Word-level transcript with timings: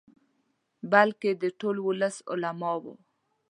بلکې 0.91 1.29
د 1.41 1.43
ټول 1.59 1.77
ولس، 1.87 2.15
علماؤ. 2.31 2.91